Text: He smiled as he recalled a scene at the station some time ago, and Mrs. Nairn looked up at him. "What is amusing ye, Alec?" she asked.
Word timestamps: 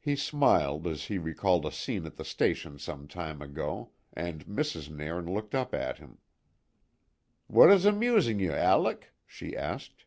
He 0.00 0.16
smiled 0.16 0.84
as 0.88 1.04
he 1.04 1.16
recalled 1.16 1.64
a 1.64 1.70
scene 1.70 2.06
at 2.06 2.16
the 2.16 2.24
station 2.24 2.76
some 2.76 3.06
time 3.06 3.40
ago, 3.40 3.92
and 4.12 4.44
Mrs. 4.46 4.90
Nairn 4.90 5.32
looked 5.32 5.54
up 5.54 5.72
at 5.72 5.98
him. 5.98 6.18
"What 7.46 7.70
is 7.70 7.84
amusing 7.84 8.40
ye, 8.40 8.48
Alec?" 8.50 9.12
she 9.28 9.56
asked. 9.56 10.06